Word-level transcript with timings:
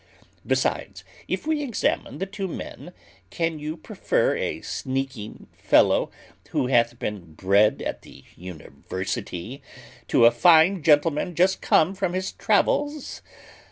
Besides, 0.47 1.03
if 1.27 1.45
we 1.45 1.61
examine 1.61 2.17
the 2.17 2.25
two 2.25 2.47
men, 2.47 2.91
can 3.29 3.59
you 3.59 3.77
prefer 3.77 4.35
a 4.35 4.61
sneaking 4.63 5.45
fellow, 5.55 6.09
who 6.49 6.65
hath 6.65 6.97
been 6.97 7.35
bred 7.35 7.83
at 7.83 8.01
the 8.01 8.23
university, 8.35 9.61
to 10.07 10.25
a 10.25 10.31
fine 10.31 10.81
gentleman 10.81 11.35
just 11.35 11.61
come 11.61 11.93
from 11.93 12.13
his 12.13 12.31
travels. 12.31 13.21